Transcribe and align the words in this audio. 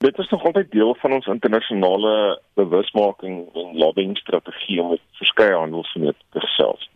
Dit 0.00 0.18
is 0.18 0.28
nog 0.28 0.44
altyd 0.44 0.70
deel 0.70 0.94
van 0.94 1.12
ons 1.12 1.26
internasionale 1.26 2.40
bewusmaking 2.54 3.54
en 3.54 3.76
lobbying 3.76 4.18
strategie 4.18 4.82
om 4.82 4.88
met 4.88 5.00
verskeie 5.12 5.52
handelsvennote 5.54 6.22
te 6.30 6.40
gesels. 6.40 6.90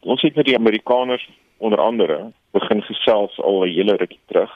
Ons 0.00 0.22
het 0.22 0.34
met 0.34 0.44
die 0.44 0.56
Amerikaners 0.58 1.28
onder 1.56 1.78
andere 1.78 2.32
begin 2.50 2.82
gesels 2.82 3.38
al 3.40 3.60
'n 3.62 3.70
hele 3.76 3.94
rukkie 3.96 4.20
terug. 4.26 4.50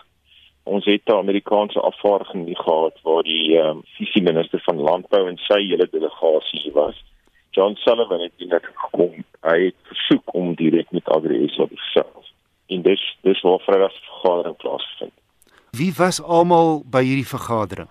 Ons 0.62 0.84
het 0.84 1.02
'n 1.06 1.22
Amerikaanse 1.22 1.80
afvaardiging 1.80 2.58
gehad 2.58 2.96
waar 3.02 3.22
die 3.22 3.56
um, 3.58 3.82
visie 3.84 4.22
minister 4.22 4.60
van 4.64 4.80
landbou 4.80 5.28
en 5.28 5.38
sy 5.38 5.60
hele 5.66 5.88
delegasie 5.90 6.72
was. 6.72 7.04
John 7.50 7.74
Sullivan 7.74 8.20
het 8.20 8.32
net 8.38 8.66
gekom. 8.74 9.24
Hy 9.40 9.64
het 9.64 9.78
versoek 9.82 10.34
om 10.34 10.54
direk 10.54 10.90
met 10.90 11.08
AgriSA 11.08 11.66
te 11.66 11.76
gesels. 11.76 12.34
En 12.66 12.82
dis 12.82 13.16
dis 13.20 13.40
waar 13.40 13.60
Vrydag 13.60 13.92
se 13.92 14.02
vergadering 14.02 14.56
plaasvind. 14.56 15.17
Wie 15.70 15.92
was 15.98 16.20
almal 16.22 16.82
by 16.84 17.02
hierdie 17.04 17.28
vergadering? 17.28 17.88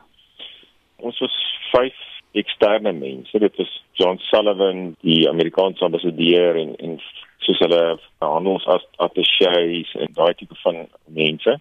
Ons 0.98 1.20
was 1.22 1.36
vyf 1.72 1.98
eksterne 2.38 2.94
mense. 2.94 3.40
Dit 3.40 3.60
is 3.60 3.72
John 3.98 4.18
Sullivan, 4.30 4.96
die 5.06 5.30
Amerikaanse 5.30 5.86
ambassadeur 5.86 6.58
en 6.58 6.76
en 6.76 6.98
soos 7.46 7.60
hulle 7.64 7.82
handels 8.20 8.66
as 8.68 8.84
attachés 9.06 9.94
en 9.96 10.14
daai 10.18 10.34
tipe 10.36 10.58
van 10.64 10.88
mense 11.06 11.54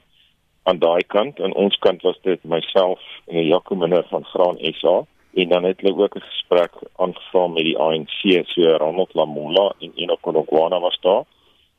aan 0.66 0.80
daai 0.82 1.04
kant 1.14 1.38
en 1.38 1.54
ons 1.54 1.76
kant 1.84 2.02
was 2.02 2.16
dit 2.26 2.42
myself 2.44 3.02
en 3.30 3.44
Jaco 3.44 3.76
Minner 3.78 4.02
van 4.10 4.24
Graan 4.32 4.58
SA 4.80 4.96
en 5.36 5.52
dan 5.52 5.68
het 5.68 5.80
hulle 5.80 6.02
ook 6.02 6.16
'n 6.16 6.28
gesprek 6.30 6.72
aangevang 7.04 7.54
met 7.54 7.64
die 7.64 7.78
ANC 7.78 8.46
so 8.48 8.76
Ronald 8.82 9.14
Lamola 9.14 9.66
en 9.80 9.92
Enoch 9.94 10.20
Konogwana 10.20 10.80
was 10.80 10.98
daar 11.00 11.24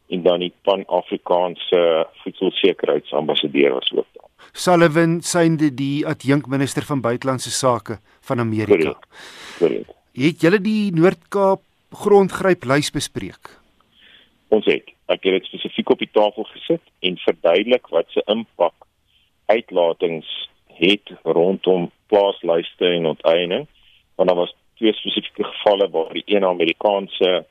en 0.08 0.24
dan 0.24 0.40
die 0.40 0.54
Pan-Afrikaanse 0.62 2.08
voedselsekuriteitsambassadeur 2.24 3.74
was 3.74 3.92
ook. 3.96 4.17
Sullivan 4.54 5.22
synde 5.22 5.74
die 5.74 6.06
adjunkminister 6.08 6.86
van 6.88 7.02
buitelandse 7.02 7.52
sake 7.52 8.00
van 8.22 8.40
Amerika. 8.40 8.96
Korrek. 9.60 9.94
Het 10.18 10.42
julle 10.42 10.60
die 10.62 10.92
Noord-Kaap 10.96 11.62
grondgryp 11.94 12.66
lys 12.66 12.90
bespreek? 12.92 13.58
ons 14.48 14.68
het 14.70 14.94
ek 15.12 15.24
het 15.24 15.38
dit 15.38 15.50
spesifiek 15.50 15.90
op 15.92 16.04
die 16.04 16.12
tafel 16.12 16.48
gesit 16.52 16.84
en 17.08 17.20
verduidelik 17.24 17.90
wat 17.96 18.10
se 18.14 18.24
impak 18.32 18.88
uitlatings 19.52 20.30
het 20.80 21.12
rondom 21.24 21.90
plaaslyste 22.12 22.88
en 22.88 23.12
onteiening 23.14 23.68
want 24.16 24.30
daar 24.30 24.42
was 24.44 24.56
twee 24.80 24.94
spesifieke 24.94 25.44
gevalle 25.44 25.90
waar 25.92 26.14
die 26.16 26.26
een 26.26 26.46
Amerikaanse 26.46 27.46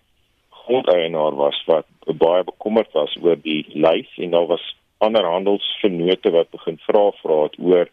grondeienaar 0.63 1.37
was 1.37 1.63
wat 1.67 1.89
baie 2.23 2.45
bekommerd 2.45 2.93
was 2.93 3.17
oor 3.23 3.39
die 3.43 3.65
lys 3.75 4.11
en 4.17 4.37
daar 4.37 4.49
was 4.53 4.65
ander 4.99 5.25
handelsvennote 5.25 6.31
wat 6.33 6.51
begin 6.51 6.79
vra 6.87 7.11
vra 7.23 7.43
het 7.43 7.59
oor 7.59 7.89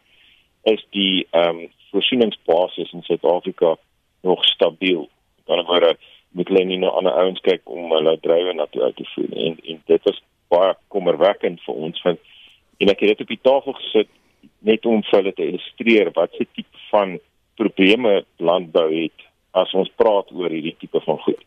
is 0.73 0.83
die 0.95 1.27
ehm 1.31 1.63
um, 1.63 1.71
voorsieningsbasis 1.93 2.91
in 2.91 3.03
Suid-Afrika 3.05 3.75
nog 4.25 4.45
stabiel. 4.45 5.09
Dan 5.45 5.65
word 5.67 5.99
moet 6.33 6.49
hulle 6.49 6.65
nie 6.65 6.79
na 6.81 6.89
ander 6.97 7.13
ouens 7.21 7.41
kyk 7.45 7.69
om 7.69 7.91
hulle 7.93 8.15
drywe 8.23 8.55
na 8.57 8.65
toe 8.71 8.81
uit 8.87 8.95
te 8.97 9.05
voer 9.13 9.33
en 9.47 9.57
en 9.61 9.81
dit 9.91 10.09
was 10.09 10.21
baie 10.53 10.73
kommerwekkend 10.95 11.61
vir 11.65 11.81
ons 11.87 12.05
want 12.05 12.31
en 12.81 12.91
ek 12.93 13.03
het 13.05 13.13
dit 13.13 13.25
op 13.25 13.33
die 13.33 13.43
tafel 13.49 13.77
gesit 13.79 14.09
net 14.69 14.87
om 14.89 15.03
vir 15.09 15.19
hulle 15.19 15.35
te 15.37 15.45
illustreer 15.45 16.09
wat 16.17 16.33
se 16.37 16.47
tipe 16.49 16.81
van 16.89 17.17
probleme 17.61 18.15
landbou 18.49 18.87
het 18.95 19.27
as 19.63 19.73
ons 19.77 19.93
praat 20.01 20.31
oor 20.33 20.49
hierdie 20.49 20.75
tipe 20.81 21.01
van 21.05 21.21
goed 21.27 21.43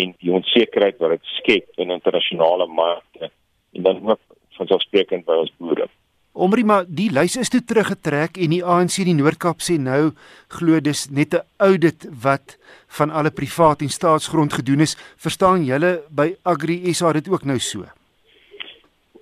en 0.00 0.14
die 0.22 0.34
onsekerheid 0.38 1.02
wat 1.02 1.16
dit 1.16 1.32
skep 1.40 1.82
in 1.82 1.94
internasionale 1.96 2.68
markte 2.70 3.32
en 3.74 3.88
dan 3.88 4.04
ook 4.12 4.22
vanselfsprekend 4.60 5.26
by 5.26 5.40
ons 5.44 5.52
boere 5.58 5.88
Omrie 6.32 6.64
maar 6.64 6.84
die 6.86 7.08
lys 7.10 7.34
is 7.36 7.50
toe 7.50 7.60
teruggetrek 7.66 8.38
en 8.38 8.52
die 8.54 8.62
ANC 8.62 9.00
in 9.02 9.08
die 9.10 9.16
Noord-Kaap 9.18 9.64
sê 9.66 9.74
nou 9.82 10.12
glo 10.54 10.78
dis 10.80 11.08
net 11.10 11.34
'n 11.34 11.42
audit 11.58 12.06
wat 12.22 12.56
van 12.98 13.10
alle 13.10 13.30
privaat 13.30 13.82
en 13.82 13.90
staatsgrond 13.90 14.52
gedoen 14.52 14.80
is. 14.80 14.96
Verstaan 15.18 15.64
julle 15.64 16.02
by 16.08 16.36
Agri 16.44 16.94
SA 16.94 17.12
dit 17.12 17.28
ook 17.28 17.44
nou 17.44 17.58
so? 17.58 17.84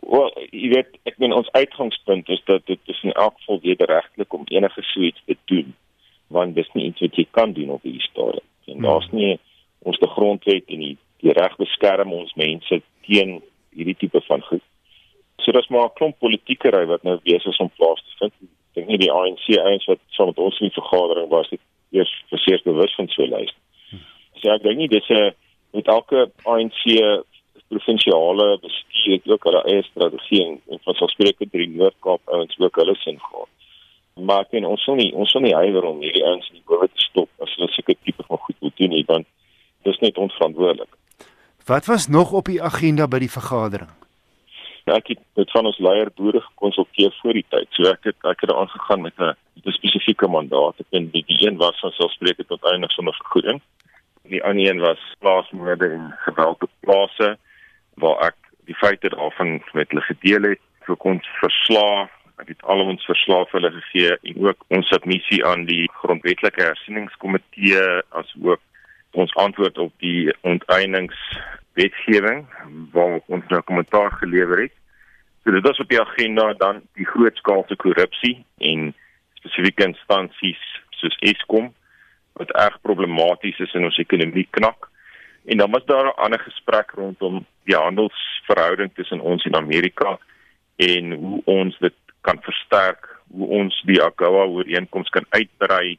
Wel, 0.03 0.31
jy 0.53 0.69
weet, 0.69 0.99
ek 1.05 1.19
meen 1.19 1.33
ons 1.33 1.51
uitgangspunt 1.53 2.29
is 2.29 2.43
dat 2.45 2.67
dit 2.67 2.81
is 2.85 3.03
in 3.03 3.13
elk 3.13 3.35
geval 3.39 3.61
wederregtelik 3.61 4.33
om 4.33 4.45
enige 4.47 4.83
suits 4.83 5.23
te 5.27 5.37
doen 5.45 5.75
want 6.29 6.55
dis 6.55 6.69
nie 6.75 6.85
iets 6.85 7.01
wat 7.01 7.17
jy 7.17 7.27
kan 7.31 7.53
doen 7.53 7.71
op 7.71 7.83
hierdie 7.83 8.05
stadium. 8.05 8.45
En 8.67 8.75
hmm. 8.75 8.83
daar's 8.83 9.11
nie 9.11 9.41
ons 9.79 9.99
te 9.99 10.07
grondwet 10.07 10.65
en 10.69 10.79
die, 10.79 10.97
die 11.25 11.33
reg 11.33 11.57
beskerm 11.57 12.13
ons 12.13 12.35
mense 12.35 12.83
teen 13.09 13.41
hierdie 13.73 13.97
tipe 13.97 14.21
van 14.21 14.43
goed 14.43 14.63
So 15.49 15.53
dis 15.57 15.69
maar 15.69 15.89
'n 15.89 15.97
klomp 15.99 16.19
politieke 16.19 16.69
ry 16.69 16.85
wat 16.87 17.03
nou 17.03 17.17
besig 17.25 17.53
is 17.53 17.57
om 17.57 17.71
plaas 17.77 18.01
te 18.05 18.13
vind. 18.19 18.33
Ek 18.43 18.75
dink 18.75 18.89
nie 18.89 18.99
die 18.99 19.13
ANC 19.13 19.47
eens 19.49 19.87
wat 19.89 19.99
saam 20.13 20.27
met 20.27 20.39
ons 20.39 20.61
in 20.61 20.71
vergadering 20.71 21.29
was 21.29 21.49
dit 21.49 21.61
eers 21.91 22.13
verseker 22.29 22.73
bewus 22.73 22.95
van 22.95 23.09
so 23.09 23.25
lys. 23.25 23.55
So 24.41 24.51
ek 24.53 24.63
dink 24.63 24.77
nie 24.77 24.89
dis 24.89 25.09
'n 25.09 25.33
met 25.73 25.87
elke 25.87 26.31
ANC 26.45 26.83
provinsiale 27.69 28.59
bestuur 28.61 29.13
het 29.13 29.29
ook 29.29 29.45
hulle 29.45 29.63
eie 29.65 29.83
strategie 29.83 30.45
en, 30.47 30.61
en 30.69 30.79
van 30.85 30.95
sal 30.95 31.09
spreek 31.09 31.39
met 31.39 31.53
die 31.53 31.69
Noord-Kaap 31.69 32.21
ouens 32.25 32.59
ook 32.59 32.77
hulle 32.77 32.95
sin 32.95 33.19
gehad. 33.19 33.49
Maar 34.17 34.45
en 34.51 34.65
ons 34.65 34.85
sal 34.85 34.95
nie 34.95 35.15
ons 35.15 35.31
sal 35.31 35.41
nie 35.41 35.55
huiwer 35.55 35.85
om 35.85 36.03
hierdie 36.03 36.25
ouens 36.25 36.49
in 36.49 36.61
die 36.61 36.67
bowe 36.67 36.89
te 36.89 37.05
stop 37.09 37.29
as 37.41 37.55
hulle 37.57 37.71
seker 37.73 37.97
tipe 38.05 38.23
van 38.29 38.37
goed 38.37 38.57
wil 38.61 38.73
doen 38.77 38.91
nie 38.91 39.05
want 39.07 39.27
dis 39.83 39.99
net 39.99 40.19
onverantwoordelik. 40.19 40.93
Wat 41.65 41.87
was 41.87 42.07
nog 42.09 42.33
op 42.33 42.45
die 42.45 42.63
agenda 42.63 43.09
by 43.09 43.19
die 43.19 43.33
vergadering? 43.33 43.98
Ja, 44.89 44.97
ek 44.97 45.11
het 45.13 45.21
met 45.37 45.51
van 45.53 45.67
ons 45.69 45.77
leier 45.85 46.09
boere 46.17 46.41
gekonsulteer 46.41 47.13
voor 47.21 47.37
die 47.37 47.45
tyd. 47.53 47.69
So 47.77 47.85
ek 47.91 48.07
het 48.09 48.17
ek 48.31 48.41
het 48.41 48.53
aangegaan 48.55 49.03
met 49.05 49.13
'n 49.21 49.37
spesifieke 49.77 50.29
mandaat. 50.29 50.81
Ek 50.81 50.87
dink 50.91 51.13
die, 51.13 51.25
die 51.29 51.47
een 51.47 51.57
was 51.61 51.81
van 51.81 51.93
selfspreek 51.93 52.41
tot 52.49 52.65
eindig 52.73 52.93
sonder 52.93 53.15
vergoeding. 53.21 53.61
Die 54.23 54.45
ander 54.45 54.71
een 54.71 54.81
was 54.81 55.15
plaasmoorde 55.19 55.89
en 55.89 56.15
geweld 56.25 56.63
op 56.63 56.71
plase 56.81 57.39
waar 57.95 58.19
ek 58.29 58.37
die 58.65 58.75
feite 58.75 59.09
daarvan 59.09 59.63
met 59.73 59.91
hulle 59.91 60.01
gedeel 60.01 60.43
het 60.43 60.61
vir 60.87 60.97
ons 60.97 61.29
verslae. 61.41 62.09
Ek 62.39 62.49
het 62.49 62.63
al 62.63 62.81
ons 62.81 63.05
verslae 63.05 63.45
vir 63.51 63.61
hulle 63.61 63.81
gegee 63.81 64.19
en 64.23 64.47
ook 64.47 64.65
ons 64.69 64.89
submissie 64.89 65.45
aan 65.45 65.65
die 65.65 65.91
grondwetlike 66.01 66.63
hersieningskomitee 66.63 68.03
as 68.09 68.35
ook 68.41 68.61
ons 69.13 69.35
antwoord 69.35 69.79
op 69.79 69.93
die 69.99 70.33
onteieningswetgewing 70.41 72.47
waar 72.93 73.21
ons 73.27 73.45
nou 73.49 73.63
kommentaar 73.63 74.13
gelewer 74.13 74.63
het. 74.63 74.75
So 75.45 75.51
dit 75.51 75.69
is 75.71 75.81
op 75.81 75.89
die 75.89 76.01
agenda 76.01 76.53
dan 76.53 76.83
die 76.99 77.07
grootskaalse 77.07 77.77
korrupsie 77.77 78.45
en 78.59 78.95
spesifieke 79.41 79.87
instansies 79.87 80.61
soos 81.01 81.17
Eskom 81.21 81.73
wat 82.39 82.51
erg 82.51 82.81
problematies 82.83 83.59
is 83.59 83.75
in 83.75 83.87
ons 83.89 83.99
ekonomie 83.99 84.47
knak. 84.51 84.91
En 85.49 85.57
dan 85.57 85.71
was 85.71 85.85
daar 85.85 86.07
'n 86.07 86.21
ander 86.25 86.41
gesprek 86.41 86.91
rondom 86.91 87.47
die 87.65 87.77
handelsverhouding 87.77 88.95
tussen 88.95 89.21
ons 89.21 89.45
en 89.45 89.57
Amerika 89.57 90.19
en 90.77 91.13
hoe 91.13 91.43
ons 91.45 91.79
dit 91.79 91.95
kan 92.21 92.39
versterk, 92.43 93.09
hoe 93.31 93.49
ons 93.49 93.83
die 93.87 94.03
AGOA 94.03 94.45
ooreenkoms 94.45 95.09
kan 95.09 95.27
uitbrei 95.29 95.99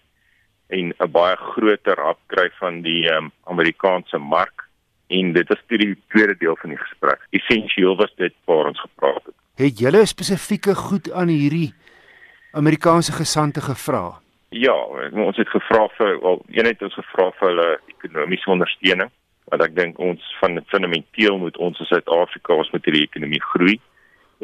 en 0.68 0.94
'n 0.98 1.12
baie 1.12 1.36
groter 1.36 2.02
afkry 2.02 2.50
van 2.60 2.82
die 2.82 3.12
um, 3.12 3.32
Amerikaanse 3.44 4.18
mark 4.18 4.69
en 5.10 5.34
dit 5.34 5.50
is 5.50 5.62
die 5.68 5.96
tweede 6.14 6.36
deel 6.38 6.56
van 6.62 6.74
die 6.74 6.80
gesprek. 6.80 7.22
Essensieel 7.30 7.96
was 7.98 8.14
dit 8.16 8.34
waar 8.46 8.72
ons 8.72 8.82
gepraat 8.82 9.24
het. 9.26 9.36
Het 9.60 9.80
julle 9.80 10.06
spesifieke 10.06 10.76
goed 10.76 11.12
aan 11.12 11.28
hierdie 11.34 11.74
Amerikaanse 12.52 13.12
gesante 13.12 13.62
gevra? 13.62 14.20
Ja, 14.50 14.74
ons 15.12 15.38
het 15.38 15.50
gevra 15.50 15.88
vir 15.98 16.16
wel 16.22 16.40
eenheid 16.58 16.82
ons 16.82 16.98
gevra 16.98 17.30
vir 17.40 17.52
hulle 17.52 17.70
ekonomiese 17.98 18.50
ondersteuning 18.50 19.12
want 19.50 19.66
ek 19.66 19.76
dink 19.76 20.00
ons 20.02 20.22
van 20.40 20.60
fundamenteel 20.70 21.38
moet 21.42 21.58
ons 21.58 21.80
in 21.82 21.90
Suid-Afrika 21.90 22.54
ons 22.54 22.70
met 22.74 22.86
hierdie 22.86 23.08
ekonomie 23.08 23.42
groei 23.52 23.78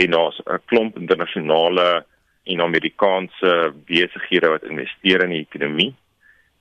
en 0.02 0.12
daar's 0.18 0.42
'n 0.46 0.62
klomp 0.66 0.98
internasionale 0.98 2.06
en 2.46 2.62
Amerikaanse 2.62 3.74
besighede 3.86 4.50
wat 4.50 4.64
investeer 4.64 5.24
in 5.24 5.30
die 5.30 5.46
ekonomie. 5.46 5.94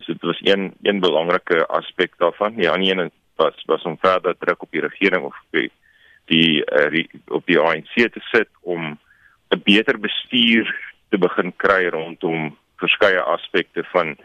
So 0.00 0.12
dit 0.12 0.22
was 0.22 0.40
een 0.44 0.72
een 0.82 1.00
belangrike 1.00 1.66
aspek 1.66 2.12
daarvan. 2.18 2.56
Die 2.56 2.70
ander 2.70 2.98
een 2.98 3.10
was 3.36 3.62
was 3.66 3.82
om 3.82 3.98
verder 3.98 4.36
druk 4.38 4.62
op 4.62 4.70
die 4.70 4.80
regering 4.80 5.24
of 5.24 5.36
die 5.50 5.70
die 6.24 6.64
uh, 6.64 7.04
op 7.28 7.46
die 7.46 7.58
ANC 7.60 7.94
te 7.94 8.20
sit 8.32 8.48
om 8.60 8.98
'n 9.50 9.62
beter 9.64 9.98
bestuur 9.98 10.92
te 11.10 11.18
begin 11.18 11.52
kry 11.56 11.88
rondom 11.88 12.56
verskeie 12.76 13.20
aspekte 13.20 13.84
van 13.92 14.16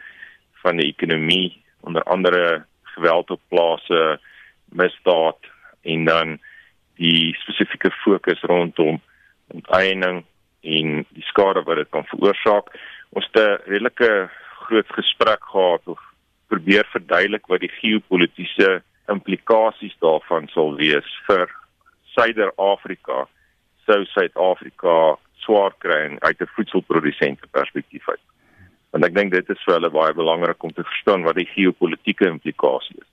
van 0.61 0.77
die 0.77 0.87
ekonomie 0.87 1.61
onder 1.81 2.03
andere 2.03 2.65
geweld 2.83 3.31
op 3.31 3.41
plase 3.47 4.19
misdaad 4.65 5.39
en 5.81 6.05
dan 6.05 6.39
die 6.95 7.35
spesifieke 7.39 7.91
fokus 7.91 8.41
rondom 8.41 9.01
onteiening 9.47 10.23
en 10.61 11.05
die 11.15 11.23
skade 11.23 11.63
wat 11.63 11.79
dit 11.79 11.89
kan 11.89 12.05
veroorsaak. 12.11 12.67
Ons 13.15 13.27
het 13.31 13.37
'n 13.43 13.61
redelike 13.71 14.29
groot 14.65 14.89
gesprek 14.99 15.43
gehad 15.43 15.81
of 15.85 15.99
probeer 16.47 16.85
verduidelik 16.91 17.45
wat 17.47 17.59
die 17.59 17.77
geopolitiese 17.81 18.83
implikasies 19.11 19.95
daarvan 20.03 20.47
sal 20.53 20.75
wees 20.77 21.07
vir 21.27 21.49
Suider-Afrika 22.15 23.25
sou 23.89 24.05
Suid-Afrika 24.13 25.17
swaar 25.43 25.73
kry 25.83 26.17
uit 26.19 26.41
'n 26.41 26.51
voedselprodusente 26.55 27.47
perspektief 27.51 28.09
uit. 28.09 28.25
Want 28.91 29.05
ek 29.05 29.15
dink 29.15 29.31
dit 29.31 29.49
is 29.49 29.63
vir 29.65 29.73
hulle 29.73 29.89
baie 29.89 30.13
belangrik 30.13 30.63
om 30.63 30.73
te 30.73 30.83
verstaan 30.83 31.23
wat 31.23 31.35
die 31.35 31.49
geopolitiese 31.55 32.29
implikasie 32.29 32.97
is. 33.01 33.11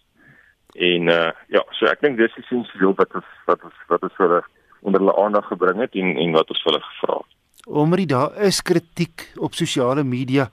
En 0.77 1.09
uh 1.09 1.33
ja, 1.49 1.63
so 1.71 1.87
ek 1.87 2.01
dink 2.01 2.19
dis 2.19 2.37
essensieel 2.37 2.95
wat 2.97 3.15
ons 3.15 3.31
wat 3.47 3.65
ons 3.65 3.75
wat 3.89 4.03
ons 4.03 4.17
hulle 4.17 4.43
onder 4.83 5.01
hulle 5.01 5.17
aandag 5.25 5.47
gebring 5.49 5.81
het 5.81 5.95
en 5.95 6.17
en 6.17 6.33
wat 6.33 6.51
ons 6.51 6.65
hulle 6.65 6.81
gevra 6.81 7.17
het. 7.17 7.33
Omdat 7.67 8.09
daar 8.09 8.43
is 8.47 8.63
kritiek 8.63 9.33
op 9.37 9.55
sosiale 9.55 10.05
media. 10.05 10.51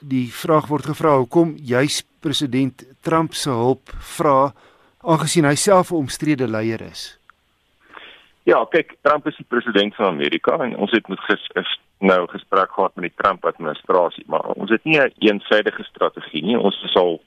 Die 0.00 0.28
vraag 0.32 0.66
word 0.66 0.84
gevra 0.84 1.16
hoekom 1.16 1.56
juis 1.56 2.02
president 2.20 2.84
Trump 3.00 3.34
se 3.34 3.50
hulp 3.50 3.90
vra 4.16 4.52
aangesien 5.06 5.44
hy 5.44 5.54
self 5.54 5.90
'n 5.90 6.02
omstrede 6.04 6.48
leier 6.48 6.82
is. 6.82 7.18
Ja, 8.42 8.64
kyk, 8.70 8.96
Trump 9.02 9.26
is 9.26 9.36
die 9.36 9.46
president 9.48 9.94
van 9.94 10.06
Amerika 10.06 10.58
en 10.58 10.76
ons 10.76 10.90
het 10.90 11.08
met 11.08 11.20
ges, 11.20 11.48
nou 11.98 12.26
gespreek 12.28 12.70
gehad 12.70 12.94
met 12.94 13.08
die 13.08 13.22
Trump 13.22 13.44
administrasie, 13.44 14.24
maar 14.26 14.46
ons 14.54 14.70
het 14.70 14.84
nie 14.84 14.98
'n 14.98 15.02
een 15.02 15.12
eensidedige 15.18 15.82
strategie 15.82 16.42
nie. 16.42 16.58
Ons 16.58 16.82
is 16.84 16.94
al 16.94 17.20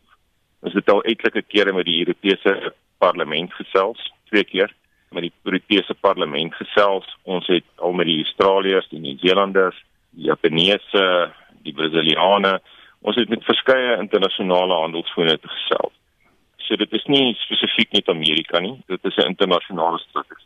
ons 0.62 0.74
het 0.74 0.90
al 0.90 1.04
etlike 1.04 1.42
kere 1.42 1.74
met 1.74 1.86
die 1.86 2.00
Europese 2.00 2.74
parlement 2.98 3.54
gesels, 3.54 4.12
twee 4.30 4.44
keer 4.44 4.74
met 5.10 5.22
die 5.22 5.34
Europese 5.44 5.94
parlement 5.94 6.56
gesels. 6.56 7.18
Ons 7.24 7.48
het 7.48 7.64
al 7.76 7.92
met 7.92 8.06
die 8.06 8.24
Australiërs, 8.24 8.90
die 8.90 9.00
Nieu-Zeelanders, 9.00 9.84
die 10.10 10.26
Japaneese, 10.26 11.31
die 11.64 11.74
Brasiliane, 11.74 12.60
ons 13.02 13.16
het 13.16 13.30
met 13.30 13.44
verskeie 13.44 13.98
internasionale 13.98 14.74
handelsvoorne 14.74 15.38
gesels. 15.42 15.99
So 16.69 16.77
dit 16.77 16.92
is 16.94 17.06
nie 17.10 17.33
spesifiek 17.42 17.95
net 17.98 18.12
Amerika 18.13 18.62
nie, 18.62 18.75
dit 18.88 19.06
is 19.10 19.18
'n 19.18 19.31
internasionale 19.33 19.98
strategie. 20.00 20.45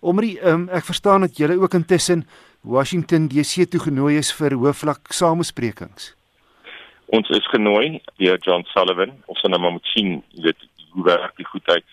Omri, 0.00 0.38
um, 0.42 0.68
ek 0.68 0.84
verstaan 0.84 1.20
dat 1.20 1.36
julle 1.36 1.60
ook 1.60 1.74
intussen 1.74 2.26
Washington 2.62 3.28
DC 3.28 3.70
toe 3.70 3.80
genooi 3.80 4.16
is 4.18 4.32
vir 4.32 4.52
hoofvlak 4.52 5.12
samesprekings. 5.12 6.14
Ons 7.06 7.28
is 7.28 7.46
genooi 7.46 8.00
deur 8.18 8.38
John 8.38 8.64
Sullivan, 8.64 9.12
ons 9.26 9.40
gaan 9.40 9.50
nou 9.50 9.60
maar 9.60 9.72
moet 9.72 9.86
sien, 9.94 10.22
jy 10.34 10.42
weet, 10.42 10.60
hoe 10.92 11.04
werk 11.04 11.36
die 11.36 11.46
goedheid 11.46 11.84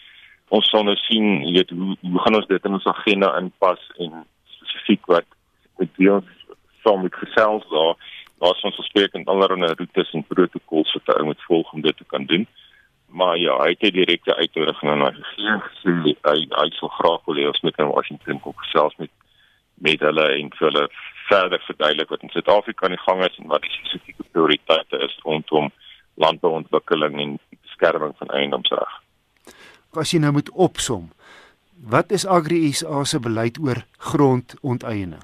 ons 0.56 0.68
sal 0.71 0.85
nou 0.88 0.95
sien 1.07 1.41
jy 1.44 1.53
weet 1.59 1.74
hoe 1.75 1.95
hoe 2.01 2.21
gaan 2.24 2.39
ons 2.39 2.47
dit 2.51 2.68
in 2.69 2.77
ons 2.77 2.91
agenda 2.91 3.33
inpas 3.39 3.81
en 4.03 4.21
spesifiek 4.57 5.09
wat 5.12 5.27
met 5.81 6.00
ons 6.13 6.29
saam 6.85 7.03
met 7.03 7.19
gesels 7.24 7.65
daar 7.74 7.97
daar's 8.44 8.63
ons 8.69 8.79
gespreek 8.79 9.15
en 9.18 9.27
allerlei 9.33 9.74
roetes 9.74 10.13
en 10.13 10.24
protokolle 10.29 10.88
wat 10.94 11.15
ou 11.18 11.27
moet 11.31 11.47
volg 11.50 11.74
om 11.74 11.83
dit 11.83 11.97
te 11.97 12.07
kan 12.13 12.27
doen 12.31 12.47
maar 13.19 13.38
ja 13.42 13.58
hy 13.64 13.69
het 13.74 13.84
'n 13.84 13.98
direkte 14.00 14.36
uitnodiging 14.36 14.92
aan 14.92 15.04
my 15.06 15.12
gegee 15.19 16.16
hy 16.30 16.38
hy 16.62 16.69
sou 16.80 16.90
graag 17.00 17.25
wil 17.25 17.40
hê 17.40 17.48
ons 17.48 17.64
moet 17.64 17.80
in 17.80 17.94
Washington 17.96 18.40
kom 18.40 18.58
gesels 18.64 18.96
met 18.98 19.12
met 19.88 20.00
hulle 20.00 20.28
en 20.40 20.54
vir 20.60 20.68
hulle 20.69 20.86
verder 21.30 21.60
verduidelik 21.69 22.10
wat 22.10 22.24
in 22.24 22.30
Suid-Afrika 22.30 22.86
aan 22.86 22.98
die 22.98 23.06
gang 23.08 23.25
is 23.25 23.38
en 23.38 23.48
wat 23.48 23.62
die 23.62 23.75
spesifieke 23.78 24.24
prioriteite 24.31 25.04
is 25.08 25.19
rondom 25.24 25.72
landbouontwikkeling 26.16 27.19
en 27.22 27.40
beskerming 27.62 28.14
van 28.18 28.34
eiendomsreg 28.40 29.02
as 30.02 30.13
jy 30.13 30.22
nou 30.22 30.34
moet 30.38 30.50
opsom, 30.54 31.10
wat 31.94 32.13
is 32.16 32.25
Agri 32.25 32.72
SA 32.75 33.04
se 33.06 33.20
beleid 33.24 33.58
oor 33.63 33.84
grondonteiening? 34.12 35.24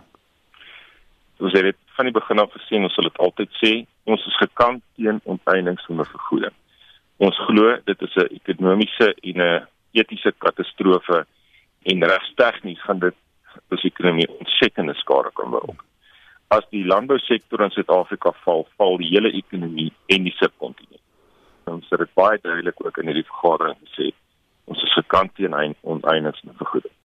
Ons 1.44 1.56
het 1.58 1.68
dit 1.68 1.80
van 1.98 2.08
die 2.08 2.16
begin 2.16 2.42
af 2.42 2.54
gesien, 2.56 2.86
ons 2.88 2.94
sal 2.96 3.10
dit 3.10 3.22
altyd 3.22 3.58
sê, 3.60 3.72
ons 4.10 4.28
is 4.30 4.38
gekant 4.42 4.82
teen 4.98 5.20
onteiening 5.30 5.78
sonder 5.84 6.08
vergoeding. 6.10 6.56
Ons 7.18 7.38
glo 7.48 7.78
dit 7.86 8.02
is 8.02 8.16
'n 8.16 8.34
ekonomiese 8.40 9.14
en 9.22 9.42
'n 9.42 9.68
etiese 9.92 10.32
katastrofe 10.38 11.26
en 11.84 12.04
regstegnies 12.04 12.82
gaan 12.82 13.00
dit 13.00 13.16
ons 13.70 13.84
ekonomie 13.84 14.30
ontsettende 14.40 14.94
skade 14.94 15.30
kan 15.34 15.50
berokken. 15.50 15.86
As 16.48 16.66
die 16.70 16.86
landbousektor 16.86 17.62
in 17.62 17.70
Suid-Afrika 17.70 18.32
val, 18.44 18.68
val 18.78 18.98
die 18.98 19.10
hele 19.10 19.32
ekonomie 19.32 19.94
en 20.08 20.24
die 20.24 20.36
subkontinent. 20.38 21.02
Ons 21.66 21.90
het 21.90 22.00
dit 22.00 22.14
baie 22.14 22.40
duidelik 22.42 22.86
ook 22.86 22.98
in 22.98 23.06
hierdie 23.06 23.30
vergadering 23.32 23.78
gesê 23.86 24.12
ons 24.66 24.84
is 24.84 24.94
gekant 24.94 25.36
teen 25.36 25.76
oneindig 25.82 26.42
vergoeding. 26.58 26.94